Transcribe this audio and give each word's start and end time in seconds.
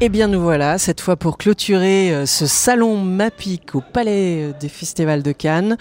Eh 0.00 0.10
bien 0.10 0.28
nous 0.28 0.40
voilà, 0.40 0.78
cette 0.78 1.00
fois 1.00 1.16
pour 1.16 1.38
clôturer 1.38 2.14
euh, 2.14 2.24
ce 2.24 2.46
salon 2.46 2.98
MAPIC 2.98 3.74
au 3.74 3.80
Palais 3.80 4.44
euh, 4.44 4.52
des 4.60 4.68
Festivals 4.68 5.24
de 5.24 5.32
Cannes, 5.32 5.76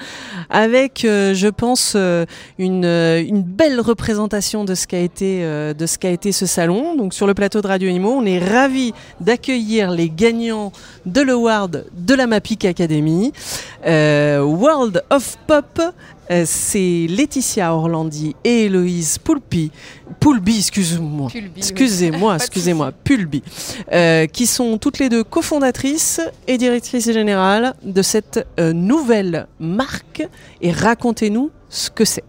avec, 0.50 1.06
euh, 1.06 1.36
je 1.36 1.48
pense, 1.48 1.96
une, 2.58 3.44
belle 3.44 3.80
représentation 3.80 4.66
de 4.66 4.74
ce 4.74 4.88
qu'a 4.88 4.98
été, 4.98 5.44
de 5.44 5.86
ce 5.86 6.08
été 6.08 6.32
ce 6.32 6.48
salon. 6.48 6.96
Donc 6.96 7.14
sur 7.14 7.28
le 7.28 7.36
plateau 7.36 7.62
de 7.62 7.68
Radio 7.68 7.90
Imo, 7.90 8.10
on 8.10 8.26
est 8.26 8.40
ravis 8.40 8.92
d'accueillir 9.22 9.92
les 9.92 10.10
gagnants 10.10 10.72
de 11.06 11.22
l'award 11.22 11.86
de 11.96 12.14
la 12.16 12.26
MAPIC 12.26 12.66
Academy, 12.66 13.34
World 13.86 15.04
of 15.12 15.38
Pop 15.46 15.80
c'est 16.46 17.08
Laetitia 17.10 17.74
Orlandi 17.74 18.36
et 18.44 18.66
Héloïse 18.66 19.18
Poulpi, 19.18 19.72
Poulbi, 20.20 20.58
excuse-moi, 20.58 21.30
excusez-moi, 21.56 22.36
excusez-moi, 22.40 22.92
Pulbi, 22.92 23.44
euh, 23.92 24.26
qui 24.26 24.48
sont 24.48 24.78
toutes 24.78 25.00
les 25.00 25.10
deux 25.10 25.24
cofondatrices 25.24 26.22
et 26.48 26.58
directrices 26.58 27.12
générales 27.12 27.76
de 27.84 28.02
cette 28.02 28.46
euh, 28.60 28.74
nouvelle 28.74 29.48
marque. 29.60 30.28
Et 30.62 30.72
racontez-nous 30.72 31.52
ce 31.70 31.90
que 31.90 32.06
c'est. 32.06 32.24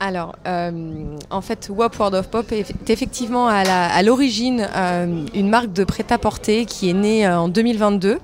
Alors, 0.00 0.34
en 0.44 1.40
fait, 1.42 1.70
WAP 1.70 1.96
World 1.96 2.16
of 2.16 2.28
Pop 2.28 2.50
est 2.50 2.90
effectivement 2.90 3.46
à 3.46 4.02
l'origine 4.02 4.68
une 5.32 5.48
marque 5.48 5.72
de 5.72 5.84
prêt-à-porter 5.84 6.66
qui 6.66 6.90
est 6.90 6.92
née 6.92 7.28
en 7.28 7.46
2022. 7.46 8.18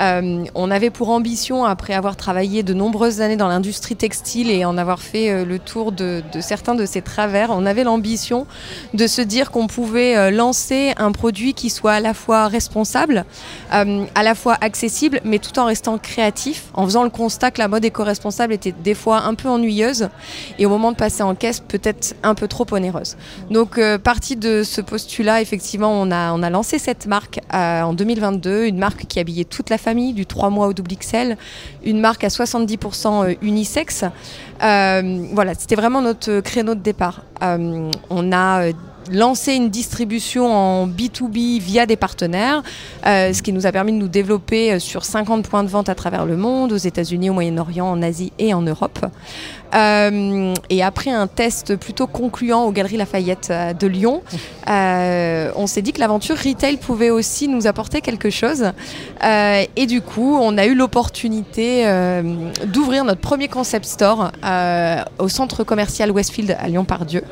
Euh, 0.00 0.44
on 0.54 0.70
avait 0.70 0.90
pour 0.90 1.10
ambition, 1.10 1.64
après 1.64 1.94
avoir 1.94 2.16
travaillé 2.16 2.62
de 2.62 2.72
nombreuses 2.72 3.20
années 3.20 3.36
dans 3.36 3.48
l'industrie 3.48 3.96
textile 3.96 4.50
et 4.50 4.64
en 4.64 4.78
avoir 4.78 5.00
fait 5.00 5.30
euh, 5.30 5.44
le 5.44 5.58
tour 5.58 5.92
de, 5.92 6.22
certains 6.40 6.74
de 6.74 6.86
ses 6.86 7.02
travers, 7.02 7.50
on 7.50 7.66
avait 7.66 7.84
l'ambition 7.84 8.46
de 8.94 9.06
se 9.06 9.20
dire 9.20 9.50
qu'on 9.50 9.66
pouvait 9.66 10.16
euh, 10.16 10.30
lancer 10.30 10.92
un 10.96 11.12
produit 11.12 11.54
qui 11.54 11.68
soit 11.70 11.92
à 11.92 12.00
la 12.00 12.14
fois 12.14 12.48
responsable, 12.48 13.24
à 13.70 14.22
la 14.22 14.34
fois 14.34 14.56
accessible, 14.60 15.20
mais 15.24 15.38
tout 15.38 15.58
en 15.58 15.66
restant 15.66 15.98
créatif, 15.98 16.64
en 16.74 16.84
faisant 16.84 17.04
le 17.04 17.10
constat 17.10 17.50
que 17.50 17.60
la 17.60 17.68
mode 17.68 17.84
éco-responsable 17.84 18.52
était 18.52 18.72
des 18.72 18.94
fois 18.94 19.22
un 19.22 19.34
peu 19.34 19.48
ennuyeuse 19.48 20.08
et 20.58 20.66
au 20.66 20.68
moment 20.68 20.92
de 20.92 20.96
passer 20.96 21.22
en 21.22 21.34
caisse, 21.34 21.60
peut-être 21.60 22.14
un 22.22 22.34
peu 22.34 22.48
trop 22.48 22.66
onéreuse. 22.70 23.16
Donc, 23.50 23.80
partie 24.02 24.36
de 24.36 24.62
ce 24.62 24.80
postulat, 24.80 25.40
effectivement, 25.40 25.92
on 25.92 26.10
a 26.10 26.50
lancé 26.50 26.78
cette 26.78 27.06
marque 27.06 27.40
en 27.52 27.92
2022, 27.92 28.66
une 28.66 28.78
marque 28.78 29.06
qui 29.06 29.20
habillait 29.20 29.44
toute 29.44 29.70
la 29.70 29.78
famille, 29.78 29.89
du 29.94 30.26
3 30.26 30.50
mois 30.50 30.68
au 30.68 30.72
double 30.72 30.94
XL, 30.96 31.36
une 31.84 32.00
marque 32.00 32.24
à 32.24 32.28
70% 32.28 33.30
euh, 33.30 33.34
unisexe. 33.42 34.04
Euh, 34.62 35.26
voilà, 35.32 35.54
c'était 35.54 35.74
vraiment 35.74 36.02
notre 36.02 36.40
créneau 36.40 36.74
de 36.74 36.80
départ. 36.80 37.22
Euh, 37.42 37.90
on 38.10 38.32
a 38.32 38.70
lancé 39.10 39.54
une 39.54 39.70
distribution 39.70 40.46
en 40.46 40.86
B2B 40.86 41.60
via 41.60 41.86
des 41.86 41.96
partenaires, 41.96 42.62
ce 43.04 43.42
qui 43.42 43.52
nous 43.52 43.66
a 43.66 43.72
permis 43.72 43.92
de 43.92 43.98
nous 43.98 44.08
développer 44.08 44.78
sur 44.78 45.04
50 45.04 45.48
points 45.48 45.64
de 45.64 45.68
vente 45.68 45.88
à 45.88 45.94
travers 45.94 46.26
le 46.26 46.36
monde, 46.36 46.72
aux 46.72 46.76
États-Unis, 46.76 47.30
au 47.30 47.34
Moyen-Orient, 47.34 47.86
en 47.86 48.02
Asie 48.02 48.32
et 48.38 48.54
en 48.54 48.62
Europe. 48.62 49.06
Euh, 49.74 50.54
et 50.68 50.82
après 50.82 51.10
un 51.10 51.26
test 51.26 51.76
plutôt 51.76 52.06
concluant 52.06 52.64
aux 52.64 52.72
Galeries 52.72 52.96
Lafayette 52.96 53.48
euh, 53.50 53.72
de 53.72 53.86
Lyon, 53.86 54.22
euh, 54.68 55.52
on 55.54 55.66
s'est 55.66 55.82
dit 55.82 55.92
que 55.92 56.00
l'aventure 56.00 56.36
retail 56.36 56.76
pouvait 56.76 57.10
aussi 57.10 57.48
nous 57.48 57.66
apporter 57.66 58.00
quelque 58.00 58.30
chose. 58.30 58.72
et 59.22 59.86
du 59.86 60.00
coup, 60.00 60.38
on 60.40 60.56
a 60.58 60.66
eu 60.66 60.74
l'opportunité 60.74 61.84
d'ouvrir 62.66 63.04
notre 63.04 63.20
premier 63.20 63.48
concept 63.48 63.84
store 63.84 64.32
au 65.18 65.28
centre 65.28 65.64
commercial 65.64 66.10
Westfield 66.10 66.56
à 66.58 66.68
Lyon-Pardieu. 66.68 67.22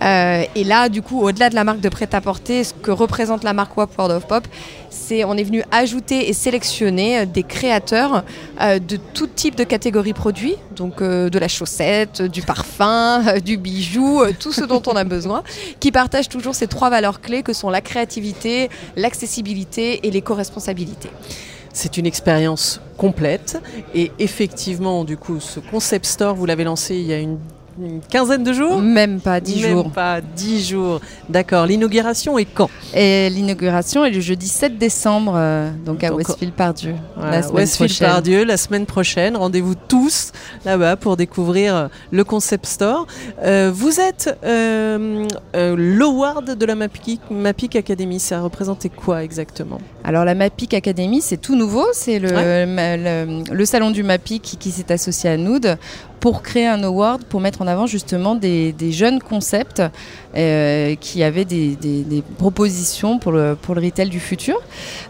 et 0.00 0.64
là, 0.64 0.88
du 0.88 1.02
coup, 1.02 1.15
au-delà 1.22 1.50
de 1.50 1.54
la 1.54 1.64
marque 1.64 1.80
de 1.80 1.88
prêt-à-porter, 1.88 2.64
ce 2.64 2.74
que 2.74 2.90
représente 2.90 3.44
la 3.44 3.52
marque 3.52 3.76
WAP 3.76 3.96
World 3.98 4.16
of 4.16 4.26
Pop, 4.26 4.46
c'est 4.90 5.24
on 5.24 5.36
est 5.36 5.44
venu 5.44 5.62
ajouter 5.70 6.28
et 6.28 6.32
sélectionner 6.32 7.26
des 7.26 7.42
créateurs 7.42 8.24
de 8.60 8.96
tout 9.14 9.26
type 9.26 9.54
de 9.54 9.64
catégories 9.64 10.14
produits, 10.14 10.56
donc 10.74 11.02
de 11.02 11.38
la 11.38 11.48
chaussette 11.48 12.22
du 12.22 12.42
parfum, 12.42 13.26
euh, 13.26 13.40
du 13.40 13.56
bijou, 13.56 14.22
euh, 14.22 14.32
tout 14.38 14.52
ce 14.52 14.64
dont 14.64 14.82
on 14.86 14.96
a 14.96 15.04
besoin, 15.04 15.42
qui 15.80 15.92
partagent 15.92 16.28
toujours 16.28 16.54
ces 16.54 16.66
trois 16.66 16.90
valeurs 16.90 17.20
clés 17.20 17.42
que 17.42 17.52
sont 17.52 17.70
la 17.70 17.80
créativité, 17.80 18.68
l'accessibilité 18.96 20.06
et 20.06 20.10
l'éco-responsabilité. 20.10 21.10
C'est 21.72 21.98
une 21.98 22.06
expérience 22.06 22.80
complète 22.96 23.60
et 23.94 24.10
effectivement, 24.18 25.04
du 25.04 25.16
coup, 25.16 25.40
ce 25.40 25.60
concept 25.60 26.06
store, 26.06 26.34
vous 26.34 26.46
l'avez 26.46 26.64
lancé 26.64 26.96
il 26.96 27.06
y 27.06 27.12
a 27.12 27.18
une 27.18 27.38
une 27.80 28.00
quinzaine 28.00 28.44
de 28.44 28.52
jours 28.52 28.80
Même 28.80 29.20
pas 29.20 29.40
dix 29.40 29.60
jours. 29.60 29.84
Même 29.84 29.92
pas 29.92 30.20
dix 30.20 30.66
jours. 30.66 31.00
D'accord. 31.28 31.66
L'inauguration 31.66 32.38
est 32.38 32.46
quand 32.46 32.70
Et 32.94 33.28
l'inauguration 33.30 34.04
est 34.04 34.10
le 34.10 34.20
jeudi 34.20 34.48
7 34.48 34.78
décembre, 34.78 35.34
euh, 35.36 35.70
donc 35.84 36.02
à 36.04 36.12
Westfield 36.12 36.54
Pardieu. 36.54 36.94
Westfield 37.52 37.98
Pardieu 37.98 38.44
la 38.44 38.56
semaine 38.56 38.86
prochaine. 38.86 39.36
Rendez-vous 39.36 39.74
tous 39.74 40.32
là-bas 40.64 40.96
pour 40.96 41.16
découvrir 41.16 41.74
euh, 41.74 41.88
le 42.10 42.24
concept 42.24 42.66
store. 42.66 43.06
Euh, 43.42 43.70
vous 43.72 44.00
êtes 44.00 44.36
l'award 45.54 46.44
de 46.44 46.66
la 46.66 46.74
Mapic, 46.74 47.20
Mapic 47.30 47.76
Academy. 47.76 48.20
Ça 48.20 48.40
représentait 48.40 48.88
quoi 48.88 49.22
exactement? 49.22 49.78
Alors 50.06 50.24
la 50.24 50.36
Mapic 50.36 50.72
Academy, 50.72 51.20
c'est 51.20 51.36
tout 51.36 51.56
nouveau. 51.56 51.84
C'est 51.92 52.20
le, 52.20 53.44
le, 53.52 53.64
salon 53.64 53.90
du 53.90 54.04
Mapic 54.04 54.40
qui, 54.40 54.56
qui 54.56 54.70
s'est 54.70 54.92
associé 54.92 55.30
à 55.30 55.36
Nood 55.36 55.76
pour 56.20 56.42
créer 56.42 56.66
un 56.66 56.82
award, 56.82 57.24
pour 57.24 57.40
mettre 57.40 57.60
en 57.62 57.66
avant 57.66 57.86
justement 57.86 58.36
des, 58.36 58.74
jeunes 58.92 59.20
concepts 59.20 59.82
qui 61.00 61.22
avaient 61.22 61.44
des, 61.44 62.22
propositions 62.38 63.18
pour 63.18 63.32
le, 63.32 63.56
pour 63.60 63.74
le 63.74 63.82
retail 63.82 64.08
du 64.08 64.20
futur. 64.20 64.56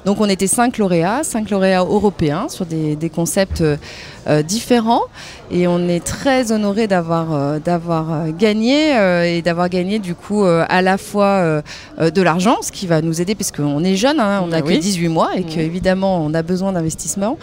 Donc 0.05 0.21
on 0.21 0.29
était 0.29 0.47
cinq 0.47 0.79
lauréats, 0.79 1.25
cinq 1.25 1.51
lauréats 1.51 1.81
européens 1.81 2.49
sur 2.49 2.67
des, 2.67 3.11
concepts 3.15 3.63
euh, 3.63 4.43
différents 4.43 5.03
et 5.53 5.69
on 5.69 5.89
est 5.89 6.05
très 6.05 6.51
honoré 6.51 6.89
d'avoir 6.89 7.33
euh, 7.33 7.59
d'avoir 7.61 8.33
gagné 8.33 9.37
et 9.37 9.43
d'avoir 9.43 9.69
gagné 9.69 10.01
du 10.01 10.17
coup 10.17 10.45
à 10.45 10.83
la 10.83 10.99
fois 10.99 11.63
de 11.99 12.23
l'argent, 12.23 12.57
ce 12.63 12.73
qui 12.73 12.87
va 12.87 13.01
nous 13.01 13.21
aider 13.21 13.35
puisqu'on 13.35 13.85
est 13.85 13.97
jeune, 13.97 14.19
hein, 14.19 14.41
on 14.43 14.49
n'a 14.49 14.63
que 14.63 14.73
18 14.73 15.09
mois 15.09 15.31
et 15.37 15.45
qu'évidemment 15.45 16.25
on 16.25 16.35
a 16.35 16.43
besoin 16.43 16.73
d'investissement 16.73 17.39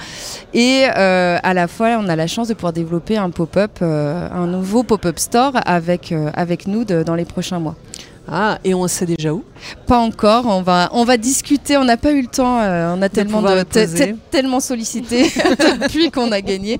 et 0.53 0.83
à 0.85 1.53
la 1.53 1.67
fois 1.67 1.97
on 2.00 2.09
a 2.09 2.15
la 2.15 2.27
chance 2.27 2.50
de 2.50 2.53
pouvoir 2.53 2.73
développer 2.73 3.17
un 3.17 3.29
pop 3.29 3.53
euh, 3.81 4.27
un 4.31 4.47
nouveau 4.47 4.83
pop-up 4.83 5.19
store 5.19 5.53
avec, 5.65 6.11
euh, 6.11 6.29
avec 6.33 6.67
nous 6.67 6.85
dans 6.85 7.15
les 7.15 7.25
prochains 7.25 7.59
mois. 7.59 7.72
Ah, 8.28 8.59
et 8.63 8.73
on 8.73 8.88
sait 8.88 9.06
déjà 9.06 9.34
où 9.34 9.44
Pas 9.85 9.97
encore, 9.97 10.45
on 10.45 10.61
va, 10.61 10.89
on 10.94 11.03
va 11.03 11.17
discuter, 11.17 11.78
on 11.78 11.84
n'a 11.84 11.97
pas 11.97 12.11
eu 12.11 12.22
le 12.22 12.28
temps, 12.28 12.59
euh, 12.61 12.94
on 12.95 13.01
a 13.01 13.09
tellement, 13.09 13.41
de, 13.41 13.63
tellement 14.31 14.59
sollicité 14.59 15.23
depuis 15.81 16.09
qu'on 16.09 16.31
a 16.31 16.41
gagné. 16.41 16.79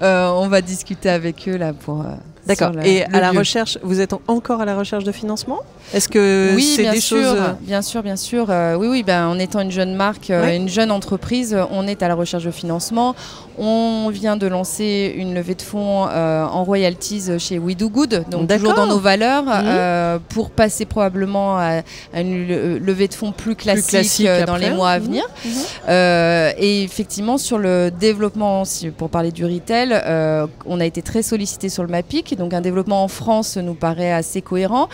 on 0.00 0.48
va 0.48 0.60
discuter 0.60 1.08
avec 1.08 1.48
eux 1.48 1.56
là 1.56 1.72
pour... 1.72 2.04
D'accord. 2.46 2.72
Et 2.84 3.04
à 3.04 3.20
la 3.20 3.30
recherche, 3.30 3.78
vous 3.82 4.00
êtes 4.00 4.14
encore 4.28 4.60
à 4.60 4.64
la 4.64 4.76
recherche 4.76 5.04
de 5.04 5.12
financement? 5.12 5.60
Est-ce 5.92 6.08
que 6.08 6.54
oui, 6.54 6.74
c'est 6.76 6.90
des 6.90 7.00
sûr, 7.00 7.22
choses 7.22 7.38
Bien 7.60 7.82
sûr, 7.82 8.02
bien 8.02 8.16
sûr. 8.16 8.46
oui, 8.78 8.86
oui. 8.88 9.02
Ben, 9.02 9.26
en 9.26 9.38
étant 9.38 9.60
une 9.60 9.70
jeune 9.70 9.94
marque, 9.94 10.30
une 10.30 10.68
jeune 10.68 10.90
entreprise, 10.90 11.56
on 11.70 11.86
est 11.86 12.02
à 12.02 12.08
la 12.08 12.14
recherche 12.14 12.44
de 12.44 12.50
financement. 12.50 13.14
On 13.56 14.08
vient 14.10 14.36
de 14.36 14.46
lancer 14.46 15.14
une 15.16 15.34
levée 15.34 15.54
de 15.54 15.62
fonds 15.62 16.08
euh, 16.08 16.44
en 16.44 16.64
royalties 16.64 17.38
chez 17.38 17.58
We 17.58 17.76
Do 17.76 17.88
Good, 17.88 18.24
donc 18.28 18.48
toujours 18.48 18.74
dans 18.74 18.86
nos 18.86 18.98
valeurs, 18.98 19.44
mhm. 19.44 19.64
euh, 19.64 20.18
pour 20.28 20.50
passer 20.50 20.84
probablement 20.84 21.58
à, 21.58 21.82
une 22.14 22.48
levée 22.78 23.06
de 23.06 23.14
fonds 23.14 23.32
plus 23.32 23.54
classique, 23.54 24.26
euh, 24.26 24.44
dans 24.44 24.56
les 24.56 24.70
mois 24.70 24.90
à 24.90 24.98
mhm. 24.98 25.04
venir. 25.04 25.24
Mhm. 25.44 25.52
et 26.58 26.82
effectivement, 26.82 27.38
sur 27.38 27.58
le 27.58 27.90
développement, 27.90 28.64
pour 28.98 29.08
parler 29.08 29.30
du 29.30 29.44
retail, 29.44 30.02
on 30.66 30.80
a 30.80 30.84
été 30.84 31.02
très 31.02 31.22
sollicité 31.22 31.68
sur 31.68 31.82
le 31.82 31.88
MAPIC, 31.88 32.33
donc 32.36 32.54
un 32.54 32.60
développement 32.60 33.04
en 33.04 33.08
France 33.08 33.56
nous 33.56 33.74
paraît 33.74 34.12
assez 34.12 34.42
cohérent 34.42 34.88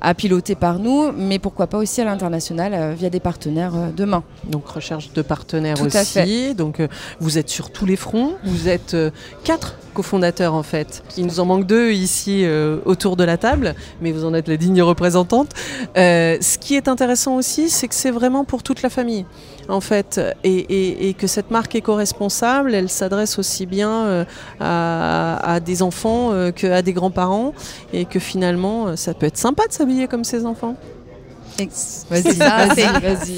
à 0.00 0.14
piloter 0.14 0.54
par 0.54 0.78
nous, 0.78 1.12
mais 1.12 1.38
pourquoi 1.38 1.66
pas 1.66 1.78
aussi 1.78 2.00
à 2.00 2.04
l'international 2.04 2.94
via 2.94 3.10
des 3.10 3.20
partenaires 3.20 3.74
demain. 3.94 4.22
Donc 4.44 4.66
recherche 4.66 5.12
de 5.12 5.22
partenaires 5.22 5.76
aussi. 5.82 6.54
Donc 6.54 6.80
vous 7.20 7.38
êtes 7.38 7.48
sur 7.48 7.70
tous 7.70 7.86
les 7.86 7.96
fronts. 7.96 8.34
Vous 8.44 8.68
êtes 8.68 8.94
euh, 8.94 9.10
quatre 9.44 9.76
cofondateurs 9.94 10.54
en 10.54 10.62
fait. 10.62 11.02
Il 11.16 11.26
nous 11.26 11.40
en 11.40 11.44
manque 11.44 11.66
deux 11.66 11.90
ici 11.90 12.44
euh, 12.44 12.78
autour 12.84 13.16
de 13.16 13.24
la 13.24 13.36
table, 13.36 13.74
mais 14.00 14.12
vous 14.12 14.24
en 14.24 14.34
êtes 14.34 14.46
les 14.46 14.56
dignes 14.56 14.82
représentantes. 14.82 15.50
Euh, 15.96 16.38
ce 16.40 16.58
qui 16.58 16.76
est 16.76 16.86
intéressant 16.86 17.36
aussi, 17.36 17.68
c'est 17.68 17.88
que 17.88 17.94
c'est 17.94 18.12
vraiment 18.12 18.44
pour 18.44 18.62
toute 18.62 18.82
la 18.82 18.90
famille 18.90 19.26
en 19.68 19.80
fait, 19.80 20.20
et, 20.42 21.14
que 21.16 21.28
cette 21.28 21.52
marque 21.52 21.76
éco-responsable, 21.76 22.74
elle 22.74 22.88
s'adresse 22.88 23.38
aussi 23.38 23.66
bien 23.66 24.26
à, 24.58 25.60
des 25.64 25.82
enfants 25.82 26.32
qu'à 26.50 26.79
des 26.82 26.92
grands-parents, 26.92 27.52
et 27.92 28.04
que 28.04 28.18
finalement, 28.18 28.96
ça 28.96 29.14
peut 29.14 29.26
être 29.26 29.36
sympa 29.36 29.66
de 29.66 29.72
s'habiller 29.72 30.08
comme 30.08 30.24
ces 30.24 30.46
enfants. 30.46 30.76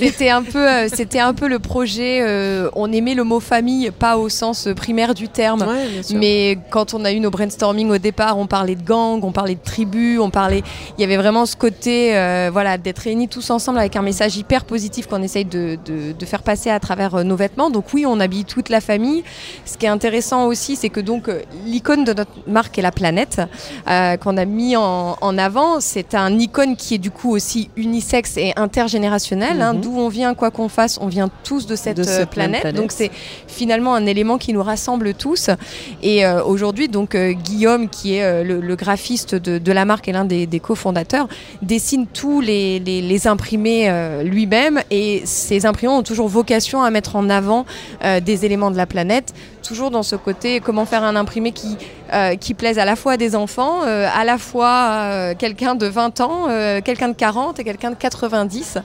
C'était 0.00 0.30
un 0.30 0.42
peu, 0.42 0.68
euh, 0.68 0.88
c'était 0.92 1.18
un 1.18 1.34
peu 1.34 1.48
le 1.48 1.58
projet. 1.58 2.20
Euh, 2.22 2.70
on 2.74 2.92
aimait 2.92 3.14
le 3.14 3.24
mot 3.24 3.40
famille, 3.40 3.90
pas 3.90 4.16
au 4.16 4.28
sens 4.28 4.68
primaire 4.76 5.14
du 5.14 5.28
terme, 5.28 5.66
mais 6.14 6.58
quand 6.70 6.94
on 6.94 7.04
a 7.04 7.12
eu 7.12 7.20
nos 7.20 7.30
brainstorming 7.30 7.90
au 7.90 7.98
départ, 7.98 8.38
on 8.38 8.46
parlait 8.46 8.74
de 8.74 8.82
gang, 8.82 9.22
on 9.22 9.32
parlait 9.32 9.54
de 9.54 9.62
tribu, 9.62 10.18
on 10.18 10.30
parlait. 10.30 10.62
Il 10.96 11.00
y 11.00 11.04
avait 11.04 11.16
vraiment 11.16 11.46
ce 11.46 11.56
côté, 11.56 12.16
euh, 12.16 12.50
voilà, 12.52 12.78
d'être 12.78 13.00
réunis 13.00 13.28
tous 13.28 13.50
ensemble 13.50 13.78
avec 13.78 13.96
un 13.96 14.02
message 14.02 14.36
hyper 14.36 14.64
positif 14.64 15.06
qu'on 15.06 15.22
essaye 15.22 15.44
de, 15.44 15.78
de, 15.84 16.26
faire 16.26 16.42
passer 16.42 16.70
à 16.70 16.78
travers 16.78 17.24
nos 17.24 17.36
vêtements. 17.36 17.68
Donc 17.68 17.86
oui, 17.92 18.06
on 18.06 18.20
habille 18.20 18.44
toute 18.44 18.68
la 18.68 18.80
famille. 18.80 19.24
Ce 19.66 19.76
qui 19.76 19.86
est 19.86 19.90
intéressant 19.90 20.46
aussi, 20.46 20.76
c'est 20.76 20.88
que 20.88 21.00
donc 21.00 21.28
l'icône 21.66 22.04
de 22.04 22.12
notre 22.12 22.30
marque 22.46 22.78
est 22.78 22.82
la 22.82 22.92
planète 22.92 23.40
qu'on 23.86 24.36
a 24.36 24.44
mis 24.44 24.76
en, 24.76 25.16
en 25.20 25.38
avant. 25.38 25.80
C'est 25.80 26.14
un 26.14 26.38
icône 26.38 26.76
qui 26.76 26.94
est 26.94 26.98
du 26.98 27.10
coup 27.10 27.30
aussi 27.30 27.70
unisexe 28.02 28.36
et 28.36 28.52
intergénérationnel. 28.56 29.60
Hein. 29.60 29.74
Mhm. 29.74 29.80
D'où 29.80 29.98
on 29.98 30.08
vient, 30.08 30.34
quoi 30.34 30.50
qu'on 30.50 30.68
fasse, 30.68 30.98
on 31.00 31.06
vient 31.06 31.30
tous 31.44 31.66
de 31.66 31.76
cette, 31.76 31.98
euh, 32.00 32.26
planète. 32.26 32.74
Donc 32.74 32.92
c'est 32.92 33.10
finalement 33.46 33.94
un 33.94 34.06
élément 34.06 34.38
qui 34.38 34.52
nous 34.52 34.62
rassemble 34.62 35.14
tous. 35.14 35.50
Et 36.02 36.24
euh, 36.24 36.42
aujourd'hui, 36.42 36.88
donc 36.88 37.14
euh, 37.14 37.32
Guillaume, 37.32 37.88
qui 37.88 38.16
est 38.16 38.44
le, 38.44 38.76
graphiste 38.76 39.34
de, 39.34 39.72
la 39.72 39.84
marque 39.84 40.08
et 40.08 40.12
l'un 40.12 40.24
des, 40.24 40.60
cofondateurs, 40.60 41.28
dessine 41.62 42.06
tous 42.06 42.40
les, 42.40 42.80
les, 42.80 43.26
imprimés 43.26 43.90
lui-même. 44.24 44.80
Et 44.90 45.22
ces 45.24 45.66
imprimants 45.66 45.98
ont 45.98 46.02
toujours 46.02 46.28
vocation 46.28 46.82
à 46.82 46.90
mettre 46.90 47.16
en 47.16 47.28
avant 47.30 47.64
des 48.24 48.44
éléments 48.44 48.70
de 48.70 48.76
la 48.76 48.86
planète, 48.86 49.34
toujours 49.62 49.90
dans 49.90 50.02
ce 50.02 50.16
côté 50.16 50.60
comment 50.60 50.86
faire 50.86 51.04
un 51.04 51.14
imprimé 51.14 51.52
qui, 51.52 51.76
qui 52.40 52.54
plaise 52.54 52.78
à 52.78 52.84
la 52.84 52.96
fois 52.96 53.16
des 53.16 53.34
enfants, 53.36 53.82
à 53.82 54.24
la 54.24 54.38
fois 54.38 55.34
quelqu'un 55.38 55.74
de 55.74 55.86
20 55.86 56.20
ans, 56.20 56.46
quelqu'un 56.84 57.08
de 57.08 57.14
40 57.14 57.58
et 57.58 57.64
quelqu'un 57.64 57.90
de 57.90 57.96
90. 57.96 58.78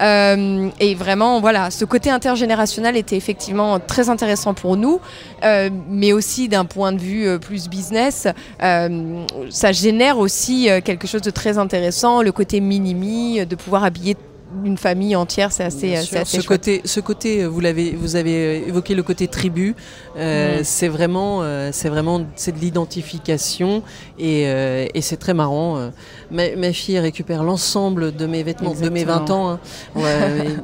Euh, 0.00 0.68
et 0.80 0.94
vraiment, 0.94 1.40
voilà, 1.40 1.70
ce 1.70 1.84
côté 1.84 2.10
intergénérationnel 2.10 2.96
était 2.96 3.16
effectivement 3.16 3.78
très 3.80 4.08
intéressant 4.08 4.54
pour 4.54 4.76
nous, 4.76 5.00
euh, 5.44 5.70
mais 5.88 6.12
aussi 6.12 6.48
d'un 6.48 6.64
point 6.64 6.92
de 6.92 6.98
vue 6.98 7.26
euh, 7.26 7.38
plus 7.38 7.68
business, 7.68 8.28
ça 8.58 9.72
génère 9.72 10.18
aussi 10.18 10.68
quelque 10.84 11.06
chose 11.06 11.22
de 11.22 11.30
très 11.30 11.58
intéressant, 11.58 12.22
le 12.22 12.32
côté 12.32 12.60
minimi, 12.60 13.44
de 13.46 13.56
pouvoir 13.56 13.84
habiller 13.84 14.16
une 14.64 14.76
famille 14.76 15.16
entière, 15.16 15.52
c'est 15.52 15.64
assez, 15.64 15.96
assez 15.96 16.24
ce 16.24 16.46
côté, 16.46 16.82
ce 16.84 17.00
côté, 17.00 17.44
vous 17.46 17.60
l'avez, 17.60 17.92
vous 17.92 18.16
avez 18.16 18.66
évoqué 18.68 18.94
le 18.94 19.02
côté 19.02 19.28
tribu. 19.28 19.74
Euh. 20.16 20.60
C'est 20.64 20.88
vraiment, 20.88 21.42
euh, 21.42 21.70
c'est 21.72 21.88
vraiment, 21.88 22.22
c'est 22.36 22.52
de 22.52 22.58
l'identification 22.58 23.82
et, 24.18 24.44
euh, 24.46 24.86
et 24.94 25.00
c'est 25.00 25.16
très 25.16 25.34
marrant. 25.34 25.90
Ma, 26.30 26.56
ma, 26.56 26.72
fille 26.72 26.98
récupère 26.98 27.42
l'ensemble 27.44 28.14
de 28.14 28.26
mes 28.26 28.42
vêtements 28.42 28.74
de 28.74 28.88
mes 28.88 29.04
20 29.04 29.30
ans, 29.30 29.50
hein. 29.50 29.60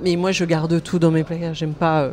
mais, 0.03 0.17
moi 0.17 0.33
je 0.33 0.45
garde 0.45 0.83
tout 0.83 0.99
dans 0.99 1.11
mes 1.11 1.25
placards. 1.25 1.55
J'aime 1.55 1.75
pas. 1.75 2.11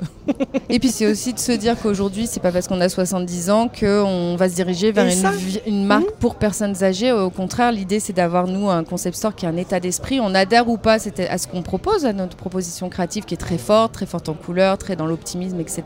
Et 0.69 0.79
puis 0.79 0.89
c'est 0.89 1.07
aussi 1.07 1.33
de 1.33 1.39
se 1.39 1.51
dire 1.51 1.75
qu'aujourd'hui, 1.81 2.27
c'est 2.27 2.39
pas 2.39 2.51
parce 2.51 2.67
qu'on 2.67 2.81
a 2.81 2.89
70 2.89 3.49
ans 3.49 3.69
qu'on 3.69 4.35
va 4.35 4.49
se 4.49 4.55
diriger 4.55 4.91
vers 4.91 5.05
une, 5.05 5.31
une, 5.65 5.85
marque 5.85 6.05
mm. 6.05 6.19
pour 6.19 6.35
personnes 6.35 6.83
âgées. 6.83 7.11
Au 7.11 7.29
contraire, 7.29 7.71
l'idée 7.71 7.99
c'est 7.99 8.13
d'avoir 8.13 8.47
nous 8.47 8.69
un 8.69 8.83
concept 8.83 9.17
store 9.17 9.35
qui 9.35 9.45
a 9.45 9.49
un 9.49 9.57
état 9.57 9.79
d'esprit. 9.79 10.19
On 10.19 10.35
adhère 10.35 10.67
ou 10.69 10.77
pas 10.77 10.97
à 11.29 11.37
ce 11.37 11.47
qu'on 11.47 11.61
propose, 11.69 12.03
à 12.03 12.13
notre 12.13 12.35
proposition 12.35 12.89
créative 12.89 13.25
qui 13.25 13.35
est 13.35 13.37
très 13.37 13.59
forte, 13.59 13.93
très 13.93 14.07
forte 14.07 14.27
en 14.27 14.33
couleur, 14.33 14.79
très 14.79 14.95
dans 14.95 15.05
l'optimisme, 15.05 15.59
etc. 15.59 15.83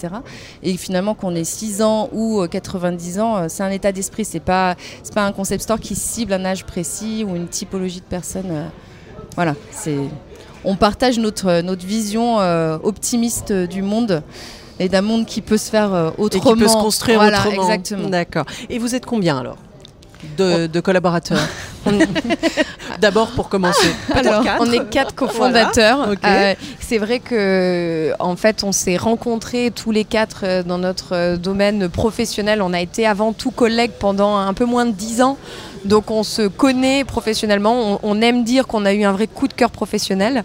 Et 0.62 0.78
finalement, 0.78 1.14
qu'on 1.14 1.36
ait 1.36 1.44
6 1.44 1.82
ans 1.82 2.08
ou 2.14 2.48
90 2.48 3.18
euh, 3.18 3.22
ans, 3.22 3.36
euh, 3.36 3.46
c'est 3.50 3.64
un 3.64 3.70
état 3.70 3.92
d'esprit. 3.92 4.24
C'est 4.24 4.40
pas, 4.40 4.76
c'est 5.04 5.14
pas 5.14 5.26
un 5.26 5.34
concept 5.34 5.64
store 5.64 5.82
qui 5.82 5.96
cible 5.96 6.32
un 6.32 6.46
âge 6.46 6.64
précis 6.64 7.26
ou 7.28 7.36
une 7.36 7.50
typologie 7.50 8.00
de 8.00 8.06
personnes. 8.06 8.52
Euh, 8.52 8.68
voilà, 9.36 9.56
c'est, 9.72 9.98
on 10.64 10.78
partage 10.78 11.20
notre, 11.20 11.60
notre 11.60 11.86
vision 11.86 12.38
optimiste 12.84 13.52
du 13.52 13.82
monde 13.82 14.24
et 14.80 14.88
d'un 14.88 15.02
monde 15.02 15.26
qui 15.26 15.42
peut 15.42 15.58
se 15.58 15.70
faire 15.70 16.14
autrement. 16.18 16.54
Et 16.54 16.56
qui 16.56 16.62
peut 16.62 16.70
se 16.70 16.78
construire 16.78 17.20
voilà, 17.20 17.40
autrement. 17.40 17.64
Exactement. 17.64 18.10
D'accord. 18.10 18.46
Et 18.70 18.80
vous 18.80 18.96
êtes 18.96 19.06
combien 19.06 19.40
alors? 19.40 19.58
De, 20.38 20.80
collaborateurs? 20.80 21.40
D'abord 23.00 23.32
pour 23.32 23.50
commencer. 23.50 23.88
Alors, 24.14 24.44
on 24.60 24.72
est 24.72 24.90
quatre 24.90 25.16
cofondateurs. 25.16 26.10
Euh, 26.24 26.54
c'est 26.80 26.98
vrai 26.98 27.20
que 27.20 28.14
en 28.20 28.36
fait, 28.36 28.64
on 28.64 28.72
s'est 28.72 28.98
rencontrés 28.98 29.72
tous 29.74 29.92
les 29.92 30.06
quatre 30.06 30.42
euh, 30.44 30.64
dans 30.64 30.78
notre 30.78 31.16
euh, 31.16 31.38
domaine 31.38 31.90
professionnel. 31.90 32.62
On 32.62 32.74
a 32.74 32.82
été 32.82 33.06
avant 33.06 33.34
tout 33.34 33.52
collègues 33.52 33.94
pendant 34.00 34.38
un 34.38 34.54
peu 34.54 34.66
moins 34.66 34.86
de 34.86 34.92
dix 34.92 35.22
ans. 35.22 35.38
Donc 35.86 36.12
on 36.12 36.24
se 36.24 36.48
connaît 36.48 37.04
professionnellement, 37.04 38.00
on, 38.04 38.22
aime 38.22 38.44
dire 38.44 38.68
qu'on 38.68 38.86
a 38.86 38.94
eu 38.94 39.04
un 39.04 39.12
vrai 39.12 39.28
coup 39.28 39.48
de 39.48 39.54
cœur 39.54 39.70
professionnel. 39.70 40.44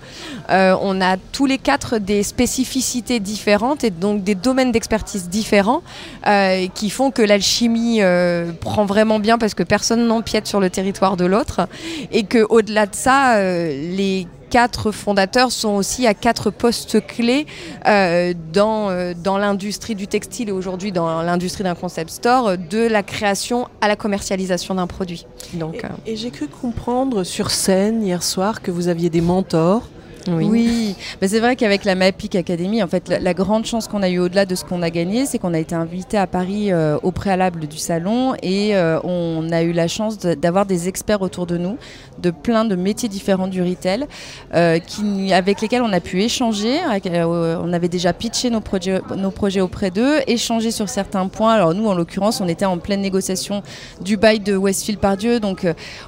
Euh, 0.50 0.74
on 0.82 1.00
a 1.00 1.16
tous 1.16 1.46
les 1.46 1.58
quatre 1.58 1.98
des 1.98 2.22
spécificités 2.22 3.20
différentes 3.20 3.84
et 3.84 3.90
donc 3.90 4.24
des 4.24 4.34
domaines 4.34 4.72
d'expertise 4.72 5.28
différents 5.28 5.82
euh, 6.26 6.66
qui 6.74 6.90
font 6.90 7.10
que 7.10 7.22
l'alchimie 7.22 7.98
euh, 8.02 8.50
prend 8.60 8.84
vraiment 8.84 9.20
bien 9.20 9.38
parce 9.38 9.54
que 9.54 9.62
personne 9.62 10.06
n'empiète 10.06 10.46
sur 10.46 10.60
le 10.60 10.70
territoire 10.70 11.16
de 11.16 11.24
l'autre 11.28 11.68
et 12.10 12.24
que 12.24 12.44
au-delà 12.48 12.86
de 12.86 12.94
ça, 12.94 13.40
les 13.40 14.26
quatre 14.48 14.92
fondateurs 14.92 15.52
sont 15.52 15.70
aussi 15.70 16.06
à 16.06 16.14
quatre 16.14 16.50
postes 16.50 17.04
clés 17.06 17.46
euh, 17.86 18.34
dans, 18.52 18.90
euh, 18.90 19.12
dans 19.14 19.38
l'industrie 19.38 19.94
du 19.94 20.06
textile 20.06 20.48
et 20.48 20.52
aujourd'hui 20.52 20.92
dans 20.92 21.22
l'industrie 21.22 21.64
d'un 21.64 21.74
concept 21.74 22.10
store, 22.10 22.56
de 22.58 22.86
la 22.86 23.02
création 23.02 23.68
à 23.80 23.88
la 23.88 23.96
commercialisation 23.96 24.74
d'un 24.74 24.86
produit. 24.86 25.26
Donc, 25.54 25.84
et, 26.06 26.12
et 26.12 26.16
j'ai 26.16 26.30
cru 26.30 26.46
comprendre 26.48 27.24
sur 27.24 27.50
scène 27.50 28.02
hier 28.02 28.22
soir 28.22 28.62
que 28.62 28.70
vous 28.70 28.88
aviez 28.88 29.10
des 29.10 29.20
mentors 29.20 29.88
oui, 30.36 30.94
mais 31.20 31.28
c'est 31.28 31.40
vrai 31.40 31.56
qu'avec 31.56 31.84
la 31.84 31.94
MAPIC 31.94 32.34
Academy, 32.34 32.82
en 32.82 32.86
fait, 32.86 33.08
la, 33.08 33.34
grande 33.34 33.66
chance 33.66 33.88
qu'on 33.88 34.02
a 34.02 34.08
eu 34.08 34.18
au-delà 34.18 34.46
de 34.46 34.54
ce 34.54 34.64
qu'on 34.64 34.82
a 34.82 34.90
gagné, 34.90 35.26
c'est 35.26 35.38
qu'on 35.38 35.54
a 35.54 35.58
été 35.58 35.74
invité 35.74 36.16
à 36.16 36.26
Paris 36.26 36.72
euh, 36.72 36.98
au 37.02 37.12
préalable 37.12 37.66
du 37.66 37.78
salon 37.78 38.34
et 38.42 38.74
euh, 38.74 38.98
on 39.04 39.50
a 39.52 39.62
eu 39.62 39.72
la 39.72 39.86
chance 39.88 40.18
d'avoir 40.18 40.66
des 40.66 40.88
experts 40.88 41.22
autour 41.22 41.46
de 41.46 41.56
nous 41.56 41.76
de 42.18 42.30
plein 42.30 42.64
de 42.64 42.74
métiers 42.74 43.08
différents 43.08 43.46
du 43.46 43.62
retail 43.62 44.06
euh, 44.54 44.80
qui, 44.80 45.32
avec 45.32 45.60
lesquels 45.60 45.82
on 45.82 45.92
a 45.92 46.00
pu 46.00 46.20
échanger. 46.22 46.78
on 46.84 47.72
avait 47.72 47.88
déjà 47.88 48.12
pitché 48.12 48.50
nos 48.50 48.60
projets, 48.60 49.00
nos 49.16 49.30
projets 49.30 49.60
auprès 49.60 49.90
d'eux, 49.90 50.16
échanger 50.26 50.72
sur 50.72 50.88
certains 50.88 51.28
points. 51.28 51.54
Alors 51.54 51.74
nous, 51.74 51.86
en 51.86 51.94
l'occurrence, 51.94 52.40
on 52.40 52.48
était 52.48 52.64
en 52.64 52.78
pleine 52.78 53.00
négociation 53.00 53.62
du 54.00 54.16
bail 54.16 54.40
de 54.40 54.56
Westfield 54.56 54.98
par 54.98 55.16
Dieu, 55.16 55.38
donc 55.38 55.66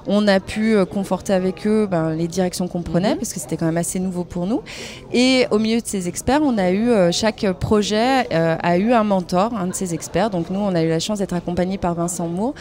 on 0.08 0.26
a 0.26 0.40
pu 0.40 0.76
conforter 0.87 1.32
avec 1.32 1.66
eux 1.66 1.87
ben, 1.88 2.11
les 2.11 2.26
directions 2.26 2.66
qu'on 2.66 2.82
prenait 2.82 3.12
mhm. 3.12 3.19
parce 3.19 3.32
que 3.32 3.38
c'était 3.38 3.56
quand 3.56 3.66
même 3.66 3.76
assez 3.76 4.00
nouveau 4.00 4.10
pour 4.11 4.47
nous. 4.47 4.62
Et 5.12 5.47
au 5.51 5.59
milieu 5.59 5.81
de 5.81 5.87
ces 5.87 6.09
experts, 6.09 6.41
on 6.43 6.59
a 6.59 6.71
eu, 6.71 6.91
euh, 6.91 7.12
chaque 7.12 7.47
projet 7.59 8.27
euh, 8.33 8.57
a 8.61 8.79
eu 8.79 8.93
un 8.93 9.05
mentor, 9.05 9.55
un 9.55 9.69
de 9.69 9.75
ces 9.75 9.95
experts. 9.95 10.31
Donc 10.31 10.50
nous, 10.50 10.61
on 10.61 10.75
a 10.75 10.83
eu 10.83 10.88
la 10.88 11.00
chance 11.00 11.19
d'être 11.19 11.35
accompagnés 11.35 11.79
par 11.79 11.95
Vincent 11.95 12.29
Moore, 12.29 12.55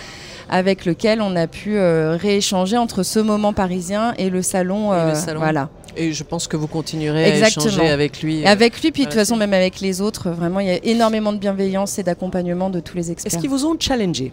avec 0.49 0.85
lequel 0.85 1.21
on 1.21 1.35
a 1.35 1.47
pu 1.47 1.77
euh, 1.77 2.17
rééchanger 2.19 2.77
entre 2.77 3.03
ce 3.03 3.19
moment 3.19 3.53
parisien 3.53 4.13
et 4.17 4.29
le 4.29 4.41
salon. 4.41 4.93
Et 4.93 5.09
le 5.09 5.15
salon. 5.15 5.39
Voilà. 5.39 5.69
Et 5.97 6.13
je 6.13 6.23
pense 6.23 6.47
que 6.47 6.55
vous 6.55 6.67
continuerez 6.67 7.25
à 7.25 7.47
échanger 7.47 7.89
avec 7.89 8.21
lui. 8.21 8.45
Avec 8.45 8.81
lui, 8.81 8.91
puis 8.91 9.03
de 9.03 9.07
toute 9.07 9.17
façon, 9.17 9.35
même 9.35 9.53
avec 9.53 9.81
les 9.81 10.01
autres, 10.01 10.29
vraiment, 10.29 10.59
il 10.59 10.67
y 10.67 10.71
a 10.71 10.79
énormément 10.83 11.33
de 11.33 11.37
bienveillance 11.37 11.99
et 11.99 12.03
d'accompagnement 12.03 12.69
de 12.69 12.79
tous 12.79 12.95
les 12.95 13.11
experts. 13.11 13.33
Est-ce 13.33 13.41
qu'ils 13.41 13.49
vous 13.49 13.65
ont 13.65 13.75
challengé? 13.79 14.31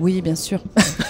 Oui, 0.00 0.20
bien 0.22 0.34
sûr. 0.34 0.60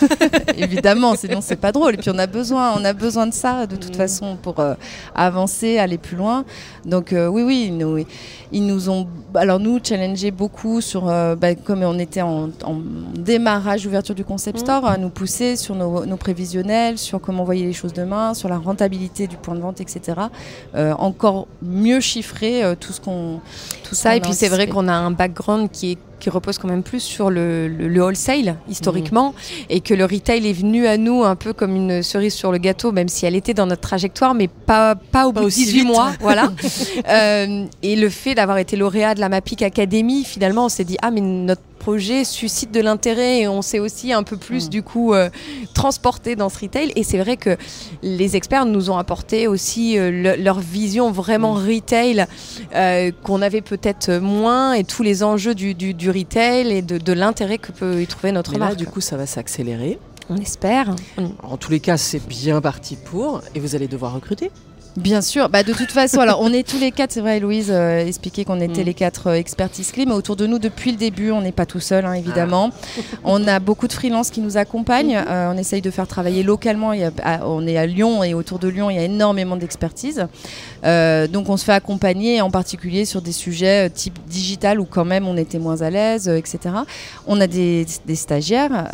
Évidemment, 0.57 1.15
sinon 1.15 1.41
c'est 1.41 1.57
pas 1.57 1.73
drôle. 1.73 1.95
Et 1.95 1.97
puis 1.97 2.11
on 2.11 2.19
a 2.19 2.27
besoin, 2.27 2.75
on 2.79 2.85
a 2.85 2.93
besoin 2.93 3.27
de 3.27 3.33
ça 3.33 3.67
de 3.67 3.77
toute 3.77 3.95
mm. 3.95 3.99
façon 3.99 4.37
pour 4.41 4.61
euh, 4.61 4.75
avancer, 5.15 5.79
aller 5.79 5.97
plus 5.97 6.17
loin. 6.17 6.45
Donc 6.85 7.13
euh, 7.13 7.27
oui, 7.27 7.43
oui, 7.43 7.71
nous, 7.71 8.05
ils 8.53 8.67
nous 8.67 8.91
ont, 8.91 9.07
alors 9.35 9.59
nous, 9.59 9.81
challengé 9.83 10.31
beaucoup 10.31 10.81
sur, 10.83 11.09
euh, 11.09 11.35
bah, 11.35 11.55
comme 11.55 11.83
on 11.83 11.99
était 11.99 12.21
en, 12.21 12.51
démarrage, 13.15 13.87
ouverture 13.87 14.15
du 14.15 14.25
concept 14.25 14.59
mm. 14.59 14.65
store, 14.65 14.87
à 14.87 14.99
nous 14.99 15.11
pousser 15.11 15.57
sur 15.57 15.75
nos, 15.75 16.17
prévisionnels, 16.17 16.99
sur 16.99 17.21
comment 17.21 17.43
on 17.43 17.47
voyait 17.47 17.67
les 17.67 17.73
choses 17.73 17.95
demain, 17.95 18.35
sur 18.35 18.49
la 18.49 18.59
rentabilité 18.59 19.27
du 19.27 19.37
point 19.37 19.55
de 19.55 19.61
vente, 19.61 19.81
etc. 19.81 20.19
encore 20.75 21.49
mieux 21.63 22.01
chiffrer 22.01 22.63
tout 22.79 22.93
ce 22.93 23.01
qu'on, 23.01 23.41
tout 23.83 23.95
ça. 23.95 24.17
et 24.17 24.21
puis 24.21 24.33
c'est 24.33 24.49
vrai 24.49 24.67
qu'on 24.69 24.89
a 24.89 24.93
un 24.93 25.11
background 25.11 25.71
qui 25.71 25.93
est 25.93 25.99
qui 26.21 26.31
repose 26.31 26.59
quand 26.59 26.69
même 26.69 26.83
plus 26.83 27.01
sur 27.01 27.31
le, 27.31 27.69
le, 27.69 28.01
wholesale 28.03 28.57
historiquement 28.69 29.35
et 29.69 29.81
que 29.81 29.95
le 29.95 30.05
retail 30.05 30.49
est 30.49 30.53
venu 30.53 30.87
à 30.87 30.97
nous 30.97 31.23
un 31.23 31.37
peu 31.37 31.53
comme 31.53 31.75
une 31.77 32.03
cerise 32.03 32.35
sur 32.35 32.53
le 32.53 32.59
gâteau, 32.59 32.93
même 32.93 33.09
si 33.09 33.27
elle 33.27 33.35
était 33.35 33.55
dans 33.55 33.67
notre 33.67 33.83
trajectoire, 33.83 34.35
mais 34.35 34.49
pas, 34.49 34.95
pas 34.95 35.27
au 35.27 35.33
bout 35.33 35.45
de 35.45 35.49
18 35.49 35.85
mois. 35.85 36.13
Voilà. 36.21 36.51
Euh, 37.09 37.67
et 37.83 37.97
le 37.97 38.09
fait 38.09 38.35
d'avoir 38.35 38.59
été 38.59 38.77
lauréat 38.77 39.15
de 39.15 39.21
la 39.21 39.29
MAPIC 39.29 39.63
Academy, 39.63 40.25
finalement, 40.25 40.67
on 40.67 40.69
s'est 40.69 40.85
dit, 40.85 40.97
ah, 41.03 41.11
mais 41.11 41.21
notre 41.21 41.63
projet 41.85 42.25
suscite 42.25 42.73
de 42.73 42.81
l'intérêt 42.81 43.41
et 43.41 43.49
on 43.49 43.61
s'est 43.61 43.79
aussi 43.79 44.15
un 44.15 44.23
peu 44.23 44.39
plus 44.39 44.67
mm. 44.67 44.71
du 44.71 44.83
coup 44.83 45.13
euh, 45.13 45.29
transporté 45.75 46.35
dans 46.35 46.49
ce 46.49 46.59
retail. 46.61 46.91
Et 46.97 47.03
c'est 47.03 47.19
vrai 47.19 47.37
que 47.37 47.59
les 48.03 48.37
experts 48.37 48.65
nous 48.65 48.89
ont 48.89 48.97
apporté 48.97 49.47
aussi 49.47 49.99
euh, 49.99 50.35
leur 50.39 50.61
vision 50.61 51.11
vraiment 51.11 51.55
mm. 51.55 51.69
retail 51.69 52.27
euh, 52.75 53.11
qu'on 53.23 53.43
avait 53.43 53.61
peut-être 53.61 54.11
moins 54.13 54.73
et 54.73 54.85
tous 54.85 55.03
les 55.03 55.23
enjeux 55.23 55.55
du, 55.55 55.75
du, 55.75 56.11
retail 56.11 56.73
et 56.73 56.81
de, 56.81 56.97
de 56.97 57.13
l'intérêt 57.13 57.59
que 57.59 57.71
peut 57.71 58.01
y 58.01 58.07
trouver 58.07 58.33
notre 58.33 58.53
Mais 58.53 58.61
marque. 58.61 58.73
Là, 58.73 58.77
du 58.77 58.87
coup, 58.87 59.03
ça 59.03 59.19
va 59.19 59.27
s'accélérer. 59.27 59.99
On 60.31 60.37
espère. 60.39 60.97
En 61.43 61.59
tous 61.59 61.71
les 61.71 61.81
cas, 61.81 61.99
c'est 61.99 62.27
bien 62.27 62.63
parti 62.63 62.97
pour, 62.97 63.43
et 63.55 63.61
vous 63.61 63.75
allez 63.75 63.89
devoir 63.89 64.15
recruter. 64.15 64.51
Bien 64.97 65.23
sûr, 65.23 65.49
bah 65.49 65.65
de 65.65 65.73
toute 65.73 65.91
façon, 65.91 66.21
alors 66.21 66.39
on 66.41 66.53
est 66.53 66.63
tous 66.65 66.79
les 66.79 66.93
quatre, 66.93 67.11
c'est 67.11 67.21
vrai, 67.21 67.41
Louise 67.41 67.69
euh, 67.73 68.07
expliquait 68.07 68.45
qu'on 68.45 68.61
était 68.61 68.83
Mm. 68.83 68.87
les 68.87 68.95
quatre 68.95 69.27
euh, 69.27 69.33
expertises 69.35 69.91
clés, 69.91 70.07
mais 70.07 70.13
autour 70.13 70.37
de 70.37 70.47
nous 70.47 70.61
depuis 70.61 70.93
le 70.93 70.97
début, 70.97 71.33
on 71.33 71.41
n'est 71.41 71.51
pas 71.51 71.67
tout 71.67 71.81
seul, 71.81 72.07
hein, 72.07 72.13
évidemment. 72.13 72.71
On 73.25 73.49
a 73.49 73.59
beaucoup 73.59 73.89
de 73.89 73.93
freelances 73.93 74.31
qui 74.31 74.41
nous 74.41 74.57
accompagnent, 74.57 75.17
euh, 75.17 75.51
on 75.53 75.59
essaye 75.59 75.83
de 75.83 75.91
faire 75.91 76.07
travailler 76.07 76.45
localement, 76.45 76.93
il 76.93 77.01
y 77.01 77.05
a- 77.05 77.11
à- 77.25 77.45
on 77.49 77.67
est 77.67 77.77
à 77.77 77.87
Lyon 77.87 78.23
et 78.23 78.35
autour 78.35 78.61
de 78.61 78.69
Lyon, 78.69 78.89
il 78.89 78.95
y 78.95 78.99
a 79.01 79.03
énormément 79.03 79.57
d'expertise. 79.57 80.27
Euh, 80.85 81.27
donc 81.27 81.49
on 81.49 81.57
se 81.57 81.65
fait 81.65 81.73
accompagner, 81.73 82.41
en 82.41 82.51
particulier 82.53 83.05
sur 83.05 83.21
des 83.21 83.33
sujets 83.33 83.91
type 83.91 84.19
digital 84.29 84.79
où 84.79 84.85
quand 84.85 85.05
même 85.05 85.27
on 85.27 85.37
était 85.37 85.59
moins 85.59 85.83
à 85.83 85.91
l'aise, 85.91 86.29
etc. 86.29 86.59
On 87.27 87.41
a 87.41 87.49
des, 87.49 87.85
des 88.07 88.15
stagiaires, 88.15 88.91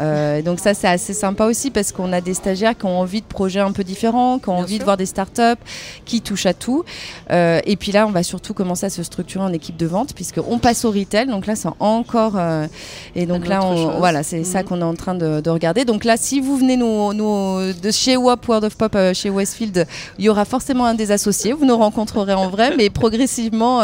donc 0.46 0.60
ça 0.60 0.72
c'est 0.72 0.88
assez 0.88 1.12
sympa 1.12 1.44
aussi 1.44 1.70
parce 1.70 1.92
qu'on 1.92 2.12
a 2.14 2.22
des 2.22 2.32
stagiaires 2.32 2.78
qui 2.78 2.86
ont 2.86 2.98
envie 3.00 3.20
de 3.20 3.26
projets 3.26 3.60
un 3.60 3.72
peu 3.72 3.84
différents, 3.84 4.38
qui 4.38 4.48
ont 4.48 4.54
Bien 4.54 4.62
envie 4.62 4.72
sûr. 4.74 4.78
de 4.80 4.84
voir 4.84 4.96
des 4.96 5.04
startups, 5.06 5.60
qui 6.04 6.20
touchent 6.20 6.46
à 6.46 6.54
tout. 6.54 6.84
Euh, 7.30 7.60
et 7.64 7.76
puis 7.76 7.92
là, 7.92 8.06
on 8.06 8.10
va 8.10 8.22
surtout 8.22 8.54
commencer 8.54 8.86
à 8.86 8.90
se 8.90 9.02
structurer 9.02 9.44
en 9.44 9.52
équipe 9.52 9.76
de 9.76 9.86
vente 9.86 10.14
puisqu'on 10.14 10.58
passe 10.58 10.84
au 10.84 10.90
retail. 10.90 11.26
Donc 11.26 11.46
là, 11.46 11.56
c'est 11.56 11.68
encore. 11.78 12.32
euh, 12.36 12.66
et 13.14 13.26
donc 13.26 13.46
là, 13.46 13.58
autre 13.60 13.66
on- 13.68 13.76
chose. 13.90 13.94
voilà, 13.98 14.22
c'est 14.22 14.44
ça 14.44 14.60
Mhm. 14.62 14.64
qu'on 14.68 14.80
est 14.80 14.84
en 14.84 14.94
train 14.94 15.14
de, 15.14 15.40
de 15.40 15.50
regarder. 15.50 15.84
Donc 15.84 16.04
là, 16.04 16.16
si 16.16 16.40
vous 16.40 16.56
venez 16.56 16.76
nous, 16.76 17.12
nous- 17.12 17.72
de 17.72 17.90
chez 17.90 18.16
WAP 18.16 18.46
World 18.48 18.64
of 18.64 18.76
Pop, 18.76 18.94
euh, 18.94 19.14
chez 19.14 19.30
Westfield, 19.30 19.86
il 20.18 20.24
y 20.24 20.28
aura 20.28 20.44
forcément 20.44 20.86
un 20.86 20.94
des 20.94 21.10
associés. 21.10 21.52
Vous 21.52 21.64
nous 21.64 21.76
rencontrerez 21.76 22.34
en 22.34 22.48
vrai, 22.48 22.74
mais 22.76 22.90
progressivement, 22.90 23.80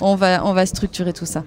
on, 0.00 0.14
va, 0.14 0.44
on 0.44 0.52
va 0.52 0.66
structurer 0.66 1.12
tout 1.12 1.26
ça. 1.26 1.42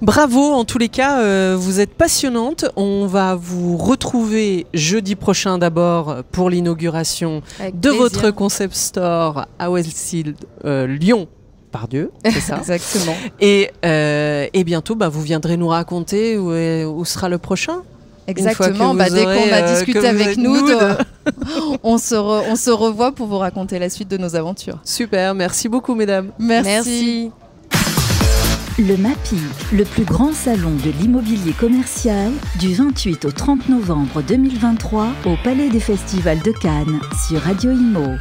Bravo, 0.00 0.52
en 0.52 0.64
tous 0.64 0.78
les 0.78 0.88
cas, 0.88 1.20
euh, 1.20 1.56
vous 1.56 1.78
êtes 1.78 1.94
passionnante. 1.94 2.64
On 2.74 3.06
va 3.06 3.36
vous 3.36 3.76
retrouver 3.76 4.66
jeudi 4.74 5.14
prochain 5.14 5.58
d'abord 5.58 6.16
pour 6.32 6.50
l'inauguration 6.50 7.40
de 7.60 7.70
plaisir. 7.90 7.98
votre 8.00 8.30
concept 8.32 8.74
store 8.74 9.31
à 9.58 9.70
Westfield 9.70 10.36
euh, 10.64 10.86
Lyon. 10.86 11.28
Par 11.70 11.88
Dieu, 11.88 12.10
c'est 12.24 12.40
ça. 12.40 12.56
Exactement. 12.58 13.16
et, 13.40 13.70
euh, 13.86 14.46
et 14.52 14.62
bientôt, 14.62 14.94
bah, 14.94 15.08
vous 15.08 15.22
viendrez 15.22 15.56
nous 15.56 15.68
raconter 15.68 16.36
où, 16.36 16.52
est- 16.52 16.84
où 16.84 17.02
sera 17.06 17.30
le 17.30 17.38
prochain. 17.38 17.76
Exactement. 18.26 18.94
Bah, 18.94 19.08
dès 19.08 19.24
qu'on 19.24 19.30
a 19.30 19.62
euh, 19.62 19.74
discuté 19.74 20.06
avec 20.06 20.36
nous, 20.36 20.54
nude. 20.54 20.66
de- 20.78 21.32
on, 21.82 21.96
se 21.96 22.14
re- 22.14 22.44
on 22.50 22.56
se 22.56 22.70
revoit 22.70 23.12
pour 23.12 23.26
vous 23.26 23.38
raconter 23.38 23.78
la 23.78 23.88
suite 23.88 24.08
de 24.10 24.18
nos 24.18 24.36
aventures. 24.36 24.80
Super, 24.84 25.34
merci 25.34 25.68
beaucoup, 25.70 25.94
mesdames. 25.94 26.30
Merci. 26.38 26.68
Merci. 26.70 27.30
Le 28.78 28.96
MAPI, 28.98 29.36
le 29.72 29.84
plus 29.84 30.04
grand 30.04 30.32
salon 30.34 30.72
de 30.84 30.90
l'immobilier 31.00 31.52
commercial, 31.52 32.30
du 32.58 32.74
28 32.74 33.24
au 33.24 33.30
30 33.32 33.68
novembre 33.70 34.22
2023 34.22 35.08
au 35.24 35.34
Palais 35.42 35.70
des 35.70 35.80
Festivals 35.80 36.40
de 36.42 36.52
Cannes 36.52 37.00
sur 37.28 37.40
Radio 37.40 37.70
Imo. 37.70 38.16